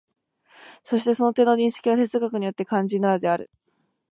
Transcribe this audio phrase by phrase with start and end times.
[0.83, 3.51] そしてその点の認識が哲学にとって肝要なのである。